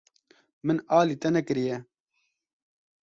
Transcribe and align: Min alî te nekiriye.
Min 0.65 0.77
alî 0.99 1.15
te 1.21 1.29
nekiriye. 1.35 1.77